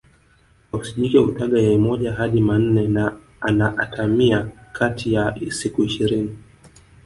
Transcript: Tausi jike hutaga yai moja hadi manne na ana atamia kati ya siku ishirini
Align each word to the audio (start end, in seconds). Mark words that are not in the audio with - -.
Tausi 0.71 0.91
jike 1.01 1.17
hutaga 1.17 1.61
yai 1.61 1.77
moja 1.77 2.11
hadi 2.13 2.41
manne 2.41 2.87
na 2.87 3.17
ana 3.41 3.77
atamia 3.77 4.47
kati 4.73 5.13
ya 5.13 5.35
siku 5.49 5.83
ishirini 5.83 6.37